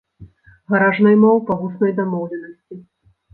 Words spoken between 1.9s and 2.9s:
дамоўленасці.